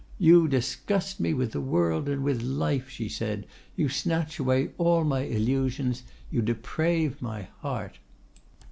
'You 0.17 0.47
disgust 0.47 1.19
me 1.19 1.35
with 1.35 1.51
the 1.51 1.61
world 1.61 2.09
and 2.09 2.23
with 2.23 2.41
life.' 2.41 2.89
she 2.89 3.07
said; 3.07 3.45
'you 3.75 3.87
snatch 3.87 4.39
away 4.39 4.71
all 4.79 5.03
my 5.03 5.19
illusions; 5.21 6.01
you 6.31 6.41
deprave 6.41 7.21
my 7.21 7.43
heart. 7.59 7.99